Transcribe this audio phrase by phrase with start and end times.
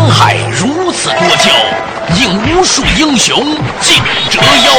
[0.00, 1.50] 山海如此多娇，
[2.16, 3.36] 引无数英雄
[3.82, 4.72] 竞折腰。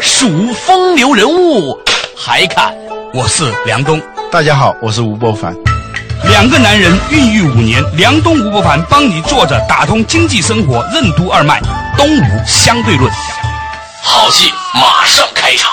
[0.00, 1.78] 数风流人物，
[2.16, 2.74] 还看
[3.14, 4.02] 我是梁冬。
[4.28, 5.54] 大家好，我是吴伯凡。
[6.24, 11.60] 两个男人孕育五年，梁冬、吴伯凡帮你坐着打通经济生活任督二脉，
[11.96, 13.08] 东吴相对论。
[14.02, 15.70] 好戏马上开场。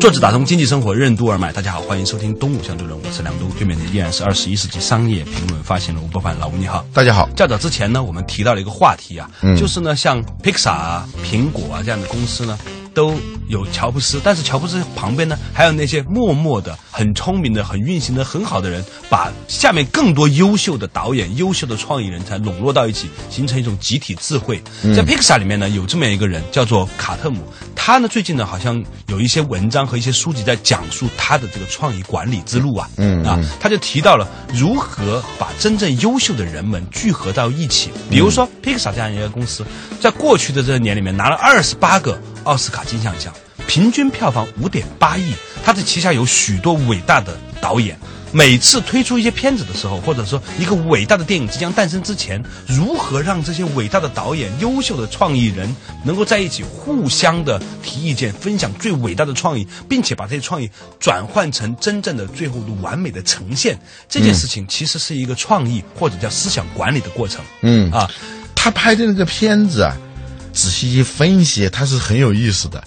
[0.00, 7.28] 作者打通经济生活任督二脉，大家好，欢迎收听东吴相对论，我是梁东，对面的依然是二十一世纪商业评论发行人吴伯凡，老吴你好，大家好。
[7.36, 12.58] 较早之前呢，我们提到了一个话题啊，就是呢，像 Pixar 啊、苹果啊这样的公司呢。
[12.94, 13.14] 都
[13.48, 24.62] 有乔布斯，但是乔布斯旁边呢，还有那些默默的、很聪明的、很运行的很好的人，把下面更多优秀的导演、优秀的创意人才笼络到一起，形成一种集体智慧。
[24.94, 27.42] 在 Pixar 里面呢，有这么一个人叫做卡特姆，
[27.74, 37.90] 他呢最近呢好像有一些文章和一些书籍在讲述他的这个创意管理之路啊，嗯啊，他就提到了如何把真正优秀的人们聚合到一起。
[38.08, 39.64] 比如说 Pixar 这样一个公司，
[40.00, 42.20] 在过去的这些年里面拿了二十八个。
[42.44, 43.32] 奥斯卡金像奖，
[43.66, 45.32] 平均票房五点八亿。
[45.62, 47.98] 他的旗下有许多伟大的导演，
[48.32, 60.68] 每次推出一些片子的时候，或者说一个伟大的电影即将诞生之前，如何让这些伟大的导演、优秀的创意人能够在一起互相的提意见，分享最伟大的创意，并且把这些创意
[60.98, 63.78] 转换成真正的最后的完美的呈现。
[64.08, 67.44] 这件事情其实是一个创意或者叫思想管理的过程。
[67.60, 68.10] 嗯啊，
[68.54, 69.94] 他拍的那个片子啊。
[70.52, 72.82] 仔细一分析，它是很有意思的。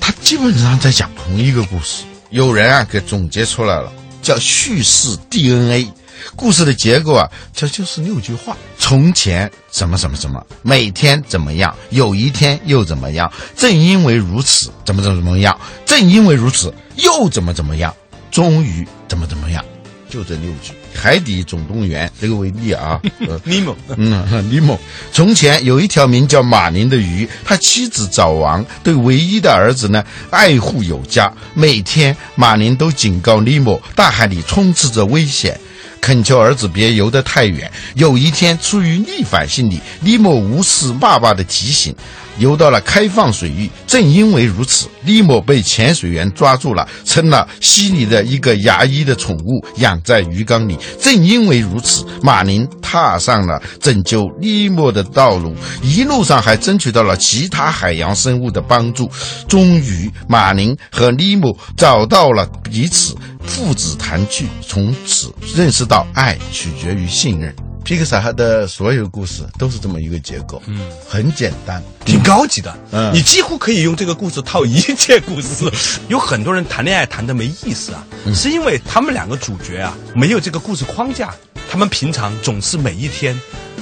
[0.00, 2.04] 它基本上在讲同一个故事。
[2.30, 5.90] 有人啊给总结出来了，叫叙事 DNA。
[6.36, 13.30] 故事的结构啊，这就是六句话：从前怎么怎么怎么，每天怎么样，有一天又怎么样？
[13.54, 15.58] 正因为如此，怎么怎么怎么样？
[15.84, 17.94] 正因为如此，又怎么怎么样？
[18.30, 19.62] 终于怎么怎么样？
[20.08, 23.00] 就这六句，《海底总动员》这个为例啊，
[23.44, 24.78] 尼莫，嗯，尼莫。
[25.12, 31.30] 从前有一条名叫马林的鱼，他妻子早亡，对唯一的儿子呢爱护有加。
[31.52, 35.58] 每天马林都警告尼莫，大海里充斥着危险，
[36.04, 37.72] 恳求儿子别游得太远。
[37.94, 41.94] 有一天，出于逆反心理，尼莫无视爸爸的提醒。
[42.38, 50.76] 游到了开放水域，正因为如此，尼莫被潜水员抓住了，成了溪里的一个牙医的宠物，养在鱼缸里。
[51.00, 59.08] 正因为如此，马林踏上了拯救尼莫的道路，一路上还争取到了其他海洋生物的帮助。
[59.48, 63.14] 终于，马林和尼莫找到了彼此，
[63.46, 67.54] 父子团聚，从此认识到爱取决于信任。
[67.84, 75.70] 皮克萨的所有故事都是这么一个结构，嗯，很简单，挺高级的，嗯，你几乎可以用这个故事套一切故事。
[76.08, 78.02] 有很多人谈恋爱谈的没意思啊，
[78.34, 81.34] 是因为他们两个主角啊没有这个故事框架，
[81.70, 83.38] 他们平常总是每一天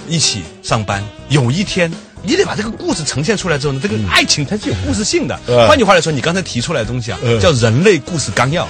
[0.08, 1.88] 一起上班，有一天
[2.24, 5.38] 你得把这个故事呈现出来之后呢，这个爱情它是有故事性的。
[5.66, 8.68] 换句话来说，你刚才提出来的东西啊，叫人类故事纲要。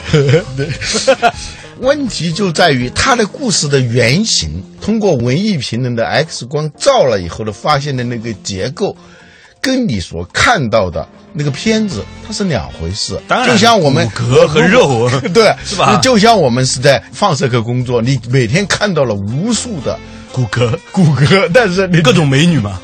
[1.80, 8.96] 问题就在于他的故事的原型，通过文艺评论的 X 光照了以后的发现的那个结构，
[9.60, 13.20] 跟你所看到的那个片子它是两回事。
[13.26, 15.98] 当然，就像我们骨骼和肉， 对， 是吧？
[16.00, 19.98] 就像我们是在放射科工作，你每天看到了无数的。
[20.32, 22.80] 骨骼，骨骼，但是各种美女嘛，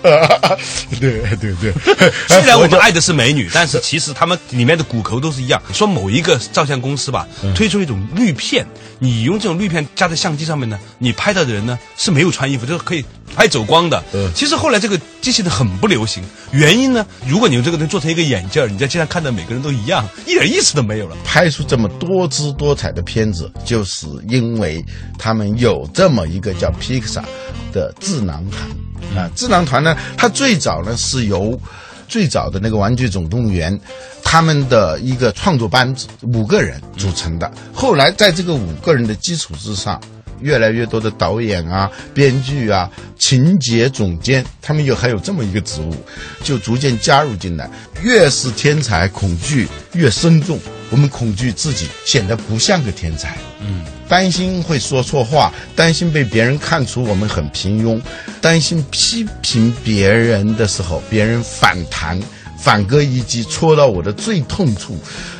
[1.00, 1.72] 对 对对。
[2.28, 5.60] 虽然我们爱的是美女， 但是其实他们里面的骨骼都是一样。
[5.72, 8.66] 说某一个照相公司吧，推出一种滤片，
[8.98, 13.04] 你用这种滤片加在相机上面呢，你拍到的人呢是没有穿衣服，就是可以
[13.34, 14.02] 拍走光的。
[14.34, 16.22] 其实后来这个机器人很不流行，
[16.52, 21.16] 原因呢，如果你用这个能做成一个眼镜，你在街上看到每个人都一样，一点意思都没有了。
[21.24, 24.84] 拍出这么多姿多彩的片子，就是因为
[25.18, 27.24] 他们有这么一个叫 Pixar。
[27.70, 31.60] 的智囊团啊，智囊团呢，它最早呢是由
[32.08, 33.78] 最早的那个《玩具总动员》
[34.24, 37.52] 他们的一个创作班子五个人组成的。
[37.74, 40.00] 后来在这个五个人的基础之上，
[40.40, 45.94] 越来越多的导演啊、编剧啊、情节总监，他们有还有这么一个职务，
[46.42, 47.68] 就逐渐加入进来。
[48.02, 50.58] 越是天才，恐惧越深重。
[50.90, 58.00] 我们恐惧自己显得不像个天才，嗯，担心会说错话，担心被别人看出我们很平庸，
[58.40, 62.18] 担心批评别人的时候别人反弹，
[62.58, 64.98] 反戈一击戳到我的最痛处。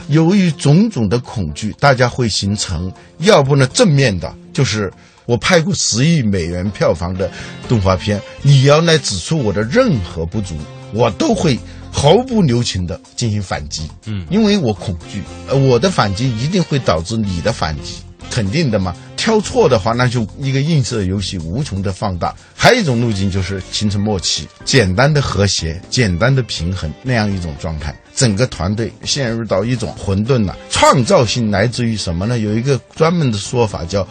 [0.09, 4.91] 由于种种的恐惧，大家会形成，要不呢正面的，就是
[5.27, 7.31] 我拍过十亿美元票房的
[7.69, 10.57] 动画片，你要来指出我的任何不足，
[10.95, 11.59] 我都会。
[11.91, 17.95] 毫不留情的进行反击，嗯，因为我恐惧，呃，我的反击一定会导致你的反击，
[18.31, 18.95] 肯定的嘛。
[19.19, 22.35] 挑错的话，那就一个映射游戏无穷的放大。
[22.55, 27.95] 还有一种路径就是形成默契，简单的和谐，简单的平衡那样一种状态。
[28.15, 30.57] 整个团队陷入到一种混沌了。
[30.71, 32.39] 创造性来自于什么呢？
[32.39, 34.07] 有一个专门的说法叫，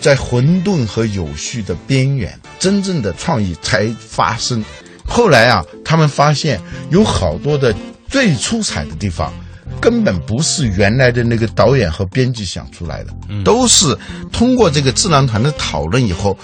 [0.00, 4.64] 在混沌和有序的边缘，真正的创意才发生。
[5.06, 6.58] 后来啊，他们发现
[6.90, 7.74] 有好多的
[8.08, 9.32] 最出彩的地方。
[9.80, 13.12] 根本不是原来的那个导演和编辑想出来的，
[13.44, 13.96] 都是
[14.32, 16.36] 通过这个智囊团的讨论以后，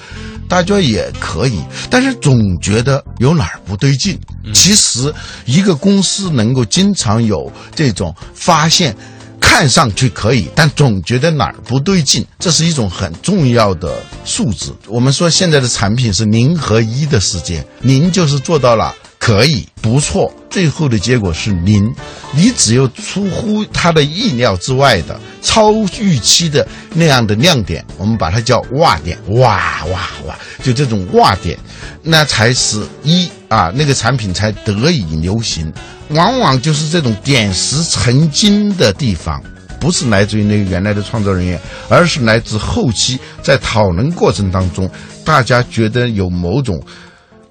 [0.49, 1.61] 大家也可以，
[1.91, 4.19] 但是总觉得有哪儿不对劲。
[4.53, 5.13] 其实
[5.47, 8.95] 一个公司能够经常有这种发现，
[9.41, 14.73] 看上去可以，但总觉得哪儿不对劲，这是一种很重要的素质。
[14.87, 18.95] 我们说现在的产品是零和一的世界，零就是做到了。
[19.25, 21.91] 可以不错，最后的结果是零。
[22.33, 31.59] 你只有出乎他的意料之外的、超预期的那样的亮点，我们把它叫哇点，哇哇哇，就这种哇点，
[32.03, 35.73] 那才是一啊，那个产品才得以流行。
[36.11, 39.43] 往往就是这种点石成金的地方，
[39.81, 44.87] 不是来自于那个原来的创作人员，而是来自后期在讨论过程当中，
[45.25, 46.79] 大家觉得有某种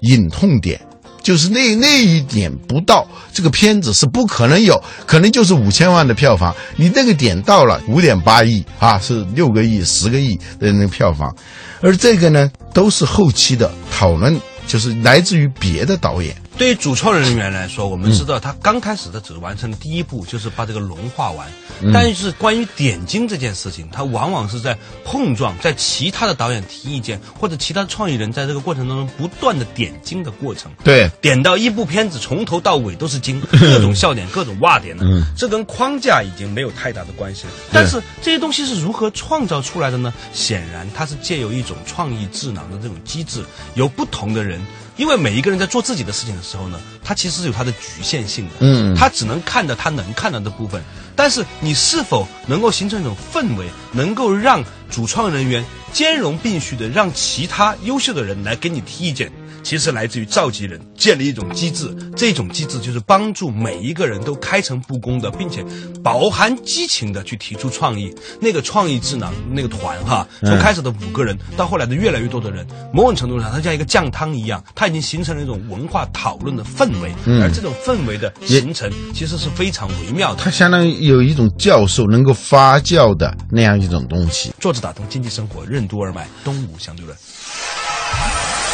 [0.02, 0.80] 隐痛点。
[1.24, 6.54] 就是那那一点不到，这个片子是不可能有，可能就是五千万的票房。
[6.76, 11.34] 你那个点到了五点八亿啊，是六个亿、十个亿的那个票房，
[11.80, 16.34] 而这个呢，都是后期的讨论，就是来自于别的导演。
[16.56, 21.48] 对于主创人员来说，我们知道他刚开始的只完成第一步，就是把这个龙画完。
[21.92, 30.70] 但是关于点睛这件事情，他往往是在碰撞， 在其他的导演提意见或者其他创意人在这个过程当中不断的点睛的过程。
[30.84, 35.04] 对，点到一部片子从头到尾都是精， 各种笑点、各种哇点的。
[35.36, 37.52] 这跟框架已经没有太大的关系了。
[37.72, 40.14] 但是这些东西是如何创造出来的呢？
[40.32, 43.44] 显然，它是借由一种创意智囊的这种机制，
[43.74, 44.53] 由不同的人。
[44.96, 50.82] 因为每一个人在做自己的事情的时候呢，他其实是有他的局限性的，嗯，他只能看到他能看到的部分。
[51.16, 59.30] 但是你是否能够形成一种氛围，能够让主创人员兼容并蓄的让其他优秀的人来给你提意见？
[59.64, 65.64] 其实来自于召集人建立一种机制，这种机制就是帮助每一个人都开诚布公的，并且
[66.02, 68.14] 饱含激情的去提出创意。
[68.40, 77.10] 那个创意智囊那个团哈，从开始的五个人到后来的越来越多的人，某种程度上，它像一个酱汤一样，它已经形成了一种文化讨论的氛围。
[77.40, 80.42] 而这种氛围的形成，其实是非常微妙的。
[80.44, 84.52] 它相当于有一种教授能够发酵的那样一种东西。
[84.60, 87.16] 坐着打通经济生活，任督二脉，东吴相对论。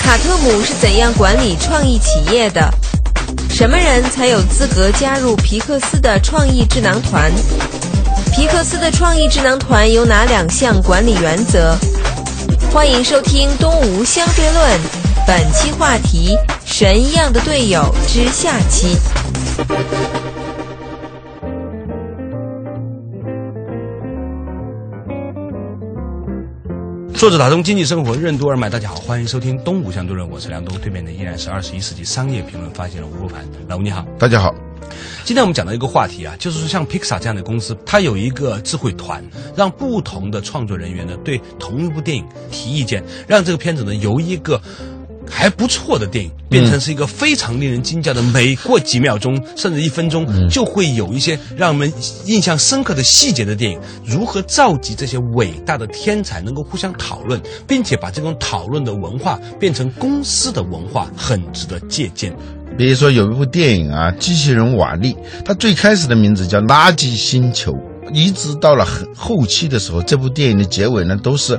[0.00, 2.69] 卡特姆是怎样管理创意企业的？
[3.49, 7.31] 什么人才有资格加入皮克斯的创意智囊团？
[8.32, 11.76] 皮克斯的创意智囊团有哪两项管理原则？
[12.73, 14.79] 欢迎收听《东吴相对论》，
[15.26, 18.96] 本期话题：神一样的队友之下期。
[27.20, 34.55] 作者打通经济生活任督二脉，大家好，欢迎收听东吴相对论，我是梁东，对面的依然是二十一世纪商业评论发行人吴伯凡，老吴你好，大家好。
[35.22, 39.22] 今天我们讲到一个话题啊，就是说像 Pixar 这样的公司，它有一个智慧团，
[39.55, 44.58] 让不同的创作人员呢对同一部电影提意见，让这个片子呢由一个。
[45.31, 48.20] 还不错的电影，变成是一个非常令人惊讶的。
[48.22, 51.91] 每过几秒钟，甚至一分钟，就会有一些让我们
[52.27, 53.79] 印象深刻的细节的电影。
[54.05, 62.34] 如何召集这些伟大的天才，能够互相讨论，并且把这种讨论的文化变成公司的文化，很值得借鉴。
[62.77, 67.72] 比如说有一部电影啊，《机器人瓦力》，它最开始的名字叫《垃圾星球》。
[68.12, 71.58] 一直到了很后期的时候，这部电影的结尾呢，都是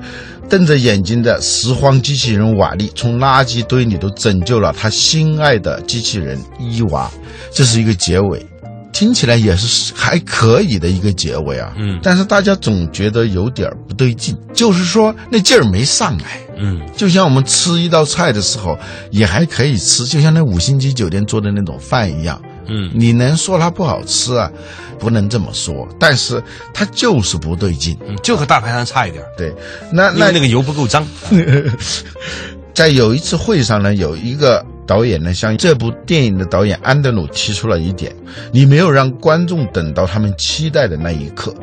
[0.49, 7.09] 瞪着眼睛的拾荒机器人瓦力从垃圾堆里头拯救了他心爱的机器人伊娃，
[7.51, 8.45] 这是一个结尾，
[8.91, 11.73] 听起来也是还可以的一个结尾啊。
[11.77, 16.39] 嗯，但是大家总觉得有点不对劲，就是说那劲儿没上来。
[16.63, 18.77] 嗯，就像我们吃一道菜的时候
[19.09, 22.39] 也还可以吃，就像那五星级酒店做的那种饭一样。
[22.67, 24.51] 嗯，你能说它不好吃啊？
[24.99, 26.41] 不能这么说，但是
[26.73, 29.23] 它就是不对劲，就和大排档差一点。
[29.35, 29.51] 对，
[29.91, 31.03] 那那那个油不够脏。
[32.73, 38.15] 在有一次会上呢，有一个导演呢，向这部电影的导演安德鲁提出了一点：
[38.51, 41.53] 你没有让观众等到他们期待的那一刻，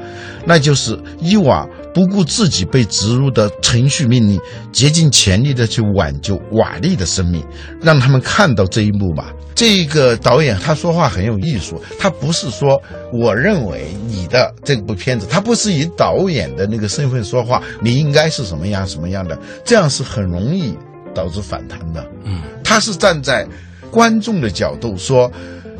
[0.44, 1.66] 那就是伊娃
[1.98, 4.40] 不顾自己被植入的程序命令，
[4.70, 7.44] 竭尽全力的去挽救瓦力的生命，
[7.82, 9.32] 让他们看到这一幕吧。
[9.52, 12.80] 这个导演他说话很有艺术，他不是说
[13.12, 20.78] 我认为你的这部片子，他不是以导演的那个身份说话，你应该是什么样什么样的，这样是很容易
[21.12, 22.06] 导致反弹的。
[22.22, 23.44] 嗯，他是站在
[23.90, 25.28] 观众的角度说。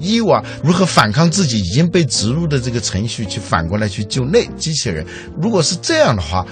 [0.00, 5.04] 伊娃如何反抗自己已经被植入的这个程序，去反过来去救那机器人？
[5.40, 6.46] 如果是这样的话，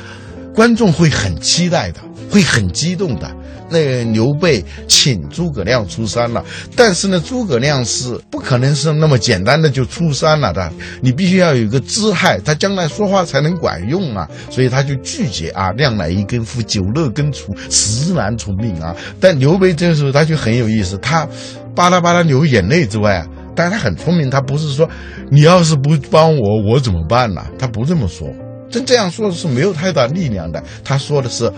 [0.55, 2.01] 观众会很期待的，
[2.31, 3.31] 会很激动的。
[3.69, 6.45] 那刘备请诸葛亮出山了，
[6.77, 14.29] 但是呢，诸葛亮是不可能是那么简单的就出山了的，你必须要有一个姿态，他将来说话才能管用啊。
[14.51, 18.95] 所以他就拒绝啊，亮乃一根夫，酒肉根除，实难从命啊。
[19.21, 21.29] 但刘备这个时候他就很有意思，他
[21.75, 23.27] 巴拉巴拉流眼泪之外啊。
[23.57, 24.89] 但是他很聪明，他不是说
[25.31, 27.43] 你要是不帮我，我怎么办呢？
[27.59, 28.29] 他不这么说，
[28.71, 30.63] 真这样说的是没有太大力量的。
[30.85, 31.51] 他说的是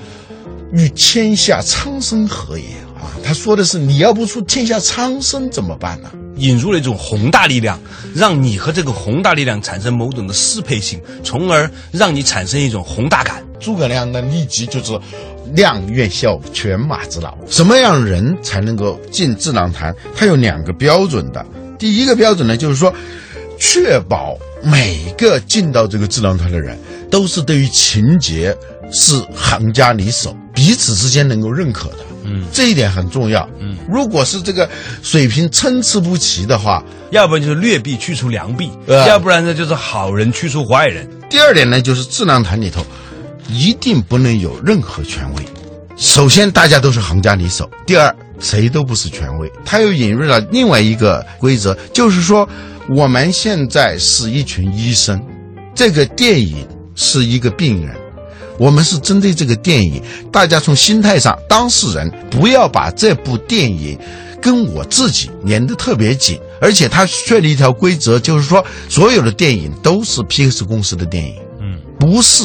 [0.73, 2.64] 与天下苍生何也
[2.97, 3.11] 啊？
[3.25, 6.11] 他说的是你要不出天下苍生怎么办呢？
[6.37, 7.76] 引入了一种宏大力量，
[8.14, 13.43] 让你和这个宏大力量产生某种的适配性，从而让你产生一种宏大感。
[13.59, 14.97] 诸葛亮的，立即就是
[15.52, 17.37] 量愿效犬马之劳。
[17.49, 19.93] 什么样人才能够进智囊团？
[20.14, 21.45] 他有两个标准的。
[21.79, 22.93] 第一个标准呢，就是说，
[23.59, 26.79] 确保每个进到这个智囊团的人，
[27.11, 28.57] 都是对于情节
[28.93, 31.99] 是行家里手，彼此之间能够认可的。
[32.25, 33.49] 嗯，这一点很重要。
[33.59, 34.69] 嗯，如果是这个
[35.03, 41.09] 水平参差不齐的话，要不然就是劣币驱除良币，要不然呢就是好人驱除坏人。
[41.31, 42.85] 第二点呢，就是智囊团里头
[43.49, 45.43] 一定不能有任何权威。
[45.99, 48.14] 首先，大家都是行家里手；第二。
[48.40, 52.49] 谁都不是权威，他又引入了另外一个规则，就是说，
[52.88, 55.21] 我们现在是一群医生，
[55.75, 56.64] 这个电影
[56.95, 57.97] 是一个病人，
[58.57, 60.00] 我们是针对这个电影，
[60.31, 63.99] 大家从心态上，当事人不要把这部电影
[64.40, 72.45] 跟我自己连得特别紧，而且他确立一条规则，就是说，所有的电影都是 PX 公司的电影，嗯，不是。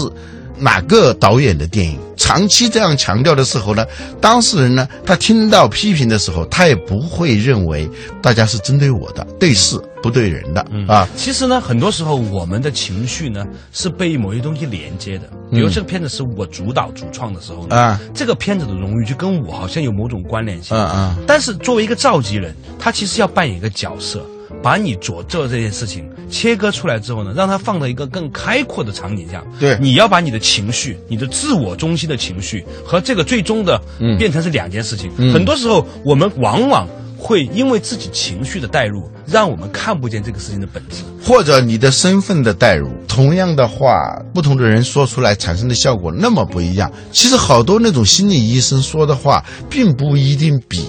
[0.64, 3.86] 哪个导演的电影长期这样强调的时候呢？
[4.22, 7.90] 当事人呢，他听到批评的时候，他也不会认为
[8.22, 11.06] 大家是针对我的，对事不对人的啊。
[11.18, 15.30] 其实呢，很多时候我们的情绪呢是被某些东西连接的。
[15.52, 20.78] 比如这个片子是我主导主创的时候啊，这个片子的荣誉就跟我好像有某种关联性。
[20.78, 21.16] 嗯嗯。
[21.28, 24.26] 但是作为一个召集人，他其实要扮演一个角色。
[24.62, 29.44] 把你所做这件事情切割出来之后呢，让它放到一个更开阔的场景下。
[29.60, 33.82] 对，你要把你的情绪、你的自我中心的情绪和这个最终的
[34.18, 35.12] 变成是两件事情。
[35.34, 42.90] 很多时候，我们往往会因为自己情绪的带入，让我们看不见这个事情的本质，或者你的身份的带入。
[43.08, 46.92] 同样的话，不同的人说出来产生的效果那么不一样。
[47.12, 50.86] 其实好多那种心理医生说的话，并不一定比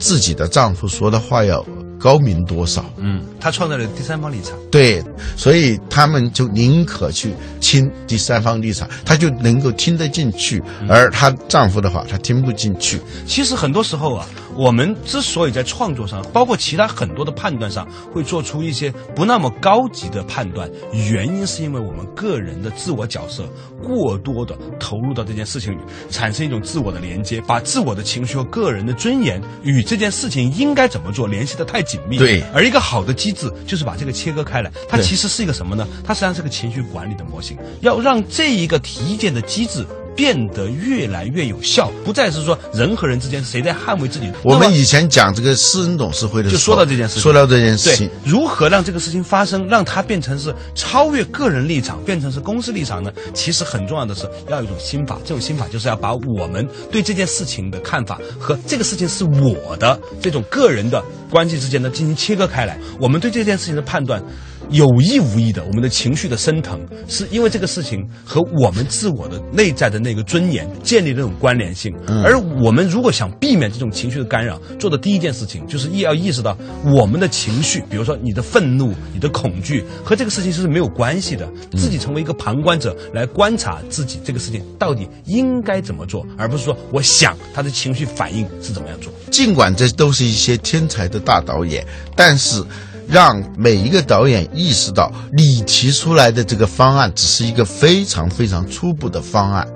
[0.00, 1.64] 自己的丈夫说的话要。
[1.98, 2.84] 高明多少？
[2.98, 5.02] 嗯，他创造了第三方立场，对，
[5.36, 13.00] 所以他们就宁可去听第三方立场，他就能够听得进去，而她丈夫的话，她听不进去。
[13.26, 14.26] 其实很多时候啊。
[14.56, 23.44] 我们之所以在创作上，包括其他很多的判断上，会做出一些不那么高级的判断，原因是因为我们个人的自我角色
[23.82, 25.78] 过多的投入到这件事情里，
[26.10, 32.16] 产生一种自我的连接，把自我的情绪和个人的尊严与这件事情应该怎么做联系的太紧密。
[32.16, 35.86] 对，而一个好的机制就是把这个切割开来，它其实是一个什么呢？
[36.02, 39.86] 它实际上是个情绪管理的模型，要让这一个体检的机制。
[40.16, 44.32] 变得越来越有效，不再是说人和人之间谁在捍卫自己。
[44.42, 53.12] 我们以前讲这个私人董事会的时候，就说到这件事情，说到这件事情，如何让这个事情发生，让它变成是超越个人立场，变成是公司立场呢？
[53.34, 62.78] 其实很重要的是要有一种心法，这种心法就是要把我们对这件事情的看法和这个事情是我的这种个人的关系之间呢进行切割开来。
[62.98, 64.22] 我们对这件事情的判断。
[64.70, 71.94] 有意无意的，我们的情绪的升腾，是因为这个事情和我们自我的内在的那个尊严建立这种关联性。
[72.24, 81.48] 而我们如果想避免这种情绪的干扰，做的第一件事情就是意要意识到我们的情绪，比如说你的愤怒、你的恐惧和这个事情是没有关系的。
[81.72, 89.12] 自己成为一个旁观者来观察自己这个事情到底应该怎么做，而不是说我想他的情绪反应是怎么样做。
[89.30, 92.62] 尽管这都是一些天才的大导演，但是。
[93.08, 99.66] 让每一个导演意识到，你提出来的这个方案只是一个非常非常初步的方案，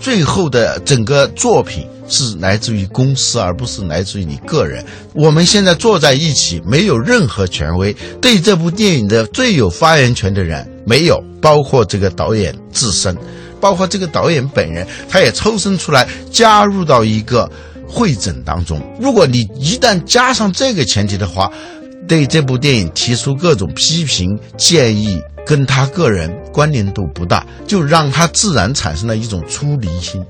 [0.00, 4.84] 最后的整个作品是来自于公司，而不是来自于你个人。
[5.14, 13.16] 我们现在坐在一起，没有任何权威，对这部电影的最有发言权的人没有，包括这个导演自身，
[13.60, 17.50] 包括这个导演本人，他也抽身出来加入到一个。
[17.92, 18.80] 会诊当中。
[19.00, 21.50] 如果你一旦加上这个前提的话，
[22.10, 30.20] 对这部电影提出各种批评建议，跟他个人关联度不大，就让他自然产生了一种出离心。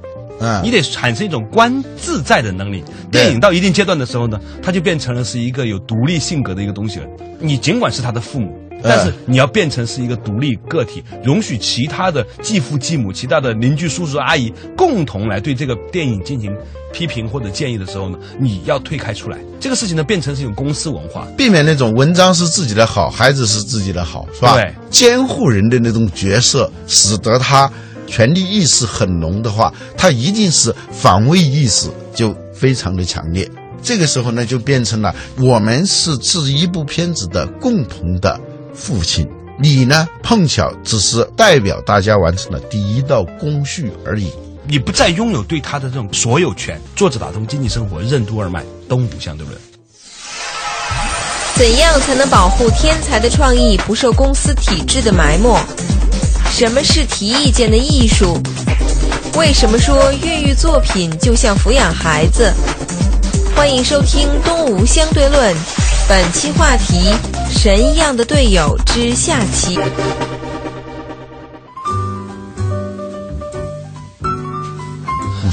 [0.40, 2.84] 嗯，你得产生一种观自在的能力。
[3.10, 7.06] 电影到一定阶段的时候呢，它就变成了是一个有独立性格的一个东西了。
[7.38, 16.54] 你尽管是他的父母，但是你要变成是一个独立个体，容许其他的继父继母、其他的邻居叔叔阿姨共同来对这个电影进行
[16.92, 19.38] 批评或者建议的时候呢，你要退开出来。
[19.58, 21.26] 这个事情呢，变成是一种公司文化。
[21.36, 24.54] 避免那种文章是自己的好，孩子是自己的好，是吧？
[24.54, 27.70] 对，监护人的那种角色，使得他
[28.06, 33.48] 权力意识很浓的话，他一定是防卫意识就非常的强烈。
[33.82, 38.38] 这个时候呢，就变成了我们是这一部片子的共同的
[38.74, 44.32] 父亲，你呢碰巧只是代表大家完成了第一道工序而已。
[44.66, 46.80] 你不再拥有对他的这种所有权。
[46.94, 49.58] 作者打通经济生活，任督二脉，东吴相对论。
[51.56, 55.58] 怎样才能保护天才的创意不受公司体制的埋没？
[56.50, 58.40] 什么是提意见的艺术？
[59.36, 62.52] 为什么说孕育作品就像抚养孩子？
[63.56, 65.54] 欢迎收听《东吴相对论》，
[66.10, 67.14] 本期话题：
[67.48, 69.78] 神一样的队友之下期。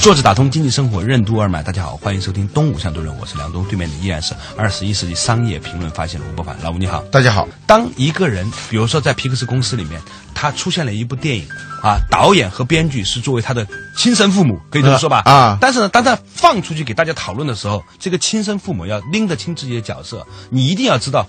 [0.08, 1.62] 作者打通经济生活，任督二脉。
[1.62, 6.56] 大家好，欢迎收听《东吴相对论》，我是梁东，对面的依然是二十一世纪商业评论发现人吴伯凡。
[6.64, 7.02] 老吴你好。
[7.12, 10.02] 大家好，当一个人，比如说在皮克斯公司里面，
[10.34, 11.46] 他出现了一部电影
[11.84, 15.24] 啊，导演和编剧是作为他的亲生父母，可以这么说吧？
[15.26, 21.28] 啊啊但是呢，当他放出去给大家讨论的时候，这个亲生父母要拎得清自己的角色，你一定要知道。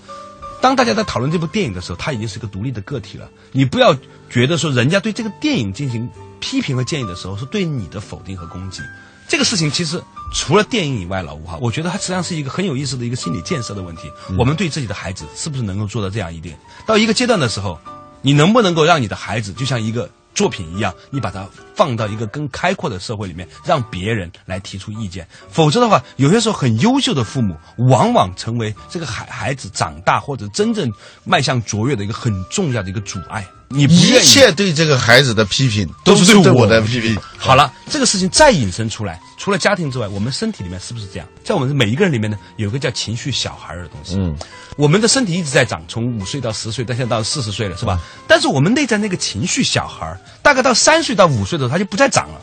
[0.61, 3.27] 当大家在讨论这部电影的时候，他已经是个独立的个体了。
[3.51, 3.93] 你不要
[4.29, 6.09] 觉得说人家对这个电影进行
[6.39, 8.81] 批评和建议的时候，是对你的否定和攻击。
[9.27, 10.01] 这个事情其实
[10.33, 14.11] 除了电影以外，老吴哈，我觉得它实际上是一个很有意思的一个心理建设的问题。
[14.37, 16.57] 我们对自己的孩子是不是能够做到这样一点？
[16.85, 17.79] 到一个阶段的时候，
[18.21, 25.27] 你能不能够让你的孩子就像一个作品一样，你把它放到一个更开阔的社会里面，让别人来提出意见？
[25.51, 30.91] 否则的话，有些时候很优秀的父母，往往成为这个孩孩子长大或者真正
[31.23, 33.45] 迈向卓越的一个很重要的一个阻碍。
[33.71, 37.15] 你一切对这个孩子的批评都是对我是对我的批评。
[37.37, 41.27] 好了，这个事情再引申出来，除了家庭之外，我们身体里面是不是这样？
[41.43, 44.15] 在我们每一个人里面呢，有个叫情绪小孩的东西。
[44.17, 44.35] 嗯，
[44.75, 47.99] 我们的身体一直在长，从五岁到十岁，到现在到四十岁了，是吧？
[48.27, 52.41] 但是我们内在那个情绪小孩，大概到三岁到五岁的时候，他就不再长了。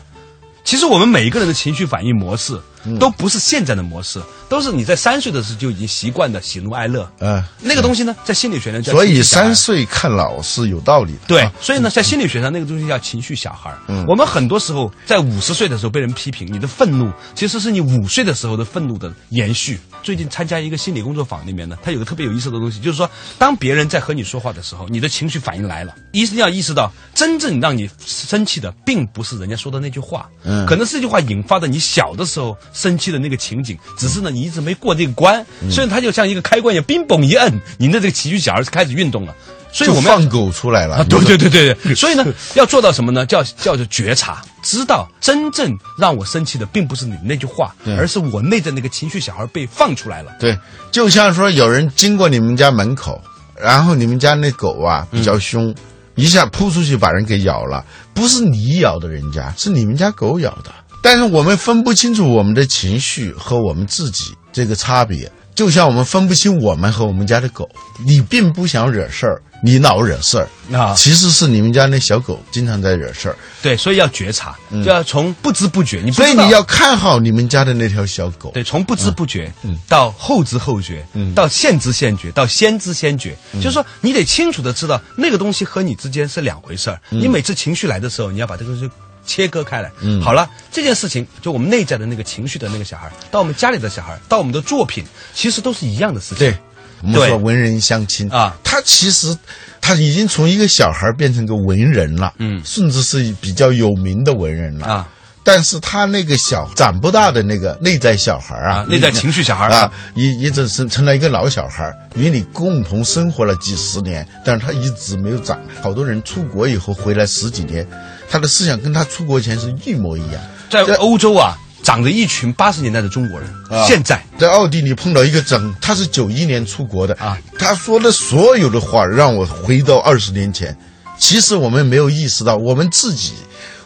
[0.63, 2.57] 其实我们每一个人的情绪反应模式，
[2.99, 7.09] 都不是现在的模式，都是你在三岁的时候就已经习惯的喜怒哀乐。
[7.19, 11.19] 嗯那个东西呢，在心理学上叫所以三岁看老是有道理的。
[11.27, 14.05] 对啊，所以呢，在心理学上，那个东西叫情绪小孩嗯。
[14.07, 19.79] 我们很多时候在五十岁的时候被人批评，你的愤怒其实是你五岁的时候的愤怒的延续。
[20.03, 39.35] 最近参加一个心理工作坊里面呢，它有个特别有意思的东西，就是说，当别人在和你说话的时候，你的情绪反应来了，一定要意识到，真正让你生气的，并不是人家说的那句话，嗯，可能是这句话引发的你小的时候生气的那个情景，只是呢你一直没过这个关，所以它就像一个开关一样，冰嘣一摁，你的这个情绪小孩就开始运动了。
[39.69, 40.95] 所以我们放狗出来了。
[40.95, 42.25] 啊，对对对对对，所以呢，
[42.55, 43.25] 要做到什么呢？
[43.25, 50.31] 叫叫做觉察，知道真正让我生气的，并不是你那句话，而是我内在那个情绪小孩被放出来了。
[50.39, 50.57] 对，
[50.89, 53.21] 就像说有人经过你们家门口，
[53.61, 55.75] 然后你们家那狗啊比较凶，
[56.15, 60.71] 一下扑出去把人给咬了，不是你咬的人家，是你们家狗咬的。
[61.07, 67.69] 但是我们分不清楚我们的情绪和我们自己这个差别，就像我们分不清我们和我们家的狗。
[68.05, 78.51] 你并不想惹事儿，你老惹事儿啊其实是你们家那小狗经常在惹事儿，对，所以要觉察，就要从不知不觉，你所以你要看好你们家的那条小狗。
[78.53, 86.99] 对，从不知不觉，嗯到后知后觉，嗯到现知现觉，到先知先觉，就是说你得清楚的知道那个东西和你之间是两回事儿。
[87.09, 88.89] 你每次情绪来的时候，你要把这个东西
[89.27, 89.91] 切割开来。
[90.01, 95.03] 嗯好了，这件事情就我们内在的那个情绪的那个小孩，到我们家里的小孩，到我们的作品，
[95.35, 96.37] 其实都是一样的事情。
[96.37, 96.57] 对，
[97.01, 99.37] 我们对说文人相亲啊他其实
[99.79, 105.07] 他已经从一个小孩变成个文人了，嗯甚至是比较有名的文人了啊。
[105.43, 115.57] 但是他那个小长不大的那个内在小孩啊啊，内在情绪小孩啊，一一直是成了一个老小孩，与你共同生活了几十年，但是他一直没有长。
[115.81, 117.87] 好多人出国以后回来十几年，
[118.29, 120.41] 他的思想跟他出国前是一模一样。
[120.69, 130.77] 在欧洲啊，长着一群八十年代的中国人，啊现在在奥地利碰到一个整，他是九一年出国的啊，他说的所有的话让我回到二十年前。
[131.17, 133.33] 其实我们没有意识到，我们自己，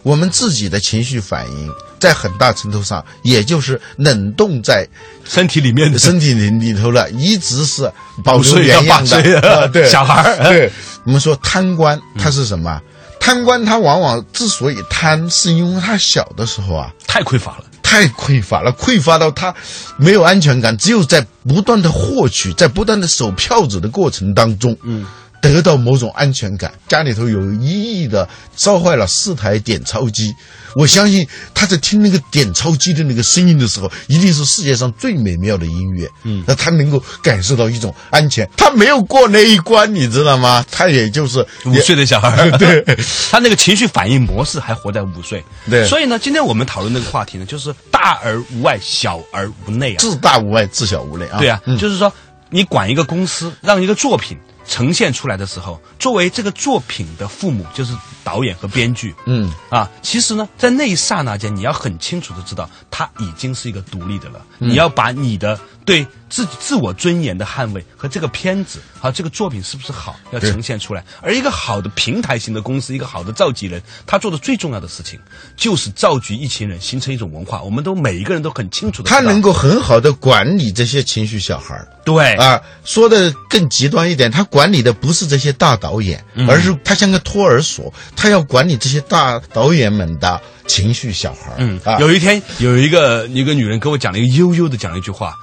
[0.03, 4.85] 我们自己的情绪反应，在很大程度上也就是冷冻在
[5.23, 7.89] 身体里面的身体里里头了，一直是
[8.23, 9.39] 保持原样的。
[9.47, 10.69] 啊对，小孩儿对，
[11.05, 12.81] 我们说贪官他是什么？
[13.21, 17.65] 贪官他往往之所以贪，是因为他小的时候啊，太匮乏了。
[17.83, 19.53] 太匮乏了，匮乏到他
[19.97, 25.05] 没有安全感，只有在不断的获取，在不断的守票子的过程当中，嗯，
[25.41, 26.71] 得到某种安全感。
[26.87, 30.33] 家里头有一亿的，烧坏了四台点钞机，
[30.75, 36.07] 我相信他在听那个点钞机的那个声音的时候，一定是世界上最美妙的音乐。
[36.23, 40.63] 嗯，那他能够感受到一种安全，他没有过那一关，你知道吗？
[40.71, 42.83] 他也就是五岁的小孩， 对，
[43.31, 45.43] 他那个情绪反应模式还活在五岁。
[45.69, 49.97] 对所以呢，今天我们讨论那个话题呢，就是大而无外，小而无内啊。
[49.99, 51.39] 自大无外，自小无内啊。
[51.39, 52.11] 对啊，就是说，
[52.49, 64.41] 你管一个公司，让一个作品呈现出来的时候，作为这个作品的父母，就是导演和编剧，嗯啊，其实呢，在那一刹那间，你要很清楚的知道，他已经是一个独立的了。
[64.57, 71.03] 你要把你的对自己自我尊严的捍卫和这个片子和这个作品是不是好，要呈现出来。
[71.21, 75.19] 而一个好的平台型的公司，一个好的召集人，他做的最重要的事情
[75.55, 77.61] 就是召集一群人，形成一种文化。
[77.61, 81.87] 我们都每一个人都很清楚的，他能够很好的管理这些情绪小孩儿。
[82.03, 91.55] 对啊，说的更极端一点，他管理的不是这些大导演，而是他像个托儿所，他要管理这些大导演们的情绪小孩。
[91.57, 95.33] 嗯啊，有一天有一个一个女人跟我讲了一个悠悠的讲了一句话，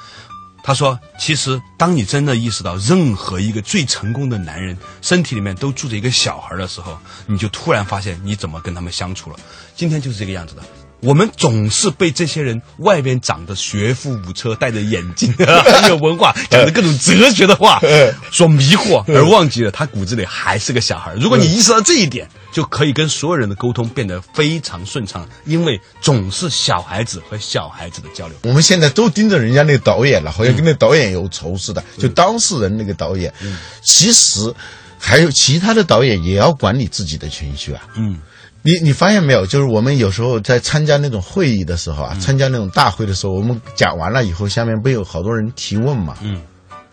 [0.63, 9.37] 她说：“其实当你真的意识到任何一个最成功的男人身体里面都住着一个小孩的时候，你就突然发现你怎么跟他们相处了。
[9.75, 10.63] 今天就是这个样子的。”
[11.01, 17.81] 我们总是被这些人外边长得学富五车、戴着眼镜、 很有文化、讲的各种哲学的话
[18.33, 21.15] 所迷惑，而忘记了他骨子里还是个小孩。
[21.15, 28.37] 如果你意识到这一点，就可以跟所有人的沟通变得非常顺畅，因为总是小孩子和小孩子的交流。
[28.43, 33.33] 我们现在都盯着人家那个导演了，好像跟那导演有仇似的，就当事人那个导演。
[33.83, 34.53] 其实
[34.99, 37.83] 还有其他的导演也要管理自己的情绪啊。
[37.95, 38.19] 嗯。
[38.62, 39.47] 你你发现没有？
[39.47, 46.16] 就是我们有时候在参加那种会议的时候啊，参加那种大会的时候，我们讲完了以后，下面不有好多人提问嘛？
[46.23, 46.42] 嗯，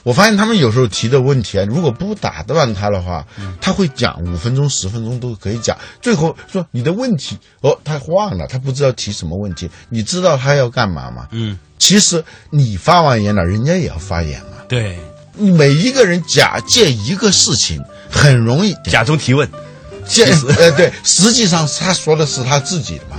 [0.03, 3.25] 我发现他们有时候提的问题啊，如果不打断他的话，
[3.59, 5.75] 他会讲五分钟、十分钟都可以讲。
[6.01, 9.69] 最后说你的问题哦，他忘了，他不知道提什么问题。
[9.89, 11.27] 你知道他要干嘛吗？
[11.31, 14.63] 嗯，其实你发完言了，人家也要发言嘛。
[14.69, 14.99] 对，
[15.33, 19.49] 你每一个人假借一个事情，很容易假装提问。
[20.07, 20.25] 这
[20.57, 23.17] 呃对，实际上他说的是他自己的嘛，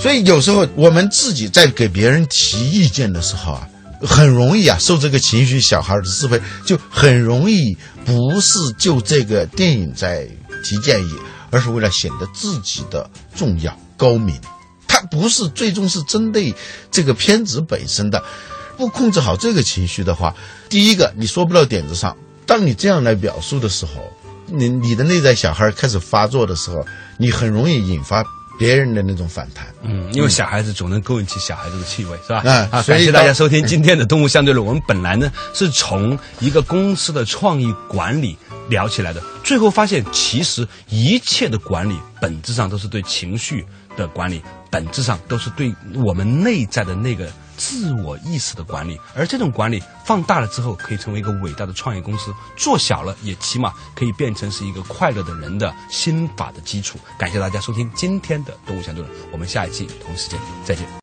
[0.00, 3.68] 所以有时候我们自己在给别人提意见的时候啊，
[4.02, 10.28] 很容易啊受这个情绪小孩的支配，就很容易不是就这个电影在
[10.64, 11.14] 提建议，
[11.50, 14.38] 而是为了显得自己的重要高明，
[14.86, 16.52] 他不是最终是针对
[16.90, 18.22] 这个片子本身的，
[18.76, 20.34] 不控制好这个情绪的话，
[20.68, 23.92] 第一个你说不到点子上，当你这样来表述的时候。
[24.50, 26.84] 你你的内在小孩开始发作的时候，
[27.16, 28.24] 你很容易引发
[28.58, 29.66] 别人的那种反弹。
[29.82, 32.42] 嗯，因为小孩子总能勾引起小孩子的气味，是吧？
[32.44, 34.64] 嗯啊，所以感谢大家收听今天的《动物相对论》。
[34.68, 38.36] 我们本来呢是从一个公司的创意管理
[38.68, 43.64] 聊起来的，最后发现其实一切的管理本质上都是对情绪
[43.96, 48.98] 的管理，本质上都是对我们内在的那个自我意识的管理。
[49.14, 56.98] 而这种管理放大了之后，可以成为一个伟大的创业公司；做小了，也起码可以变成是一个快乐的人的心法的基础。
[57.18, 60.88] 感谢大家收听今天的《动物相对论》，我们下一期同时间再见。